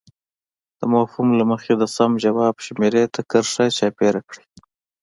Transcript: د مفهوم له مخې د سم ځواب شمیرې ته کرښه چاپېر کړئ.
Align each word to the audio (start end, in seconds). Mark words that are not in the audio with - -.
د 0.79 0.81
مفهوم 0.93 1.29
له 1.39 1.43
مخې 1.51 1.73
د 1.77 1.83
سم 1.95 2.11
ځواب 2.23 2.55
شمیرې 2.65 3.03
ته 3.13 3.21
کرښه 3.29 3.65
چاپېر 3.77 4.15
کړئ. 4.29 4.45